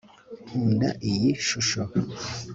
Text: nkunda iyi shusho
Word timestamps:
nkunda 0.47 0.89
iyi 1.09 1.29
shusho 1.47 1.81